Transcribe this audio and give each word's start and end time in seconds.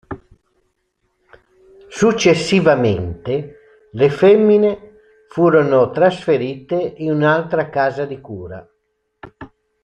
Successivamente 1.89 3.89
le 3.91 4.09
femmine 4.09 4.95
furono 5.29 5.91
trasferite 5.91 6.73
in 6.97 7.11
un'altra 7.11 7.69
casa 7.69 8.05
di 8.05 8.19
cura. 8.19 8.67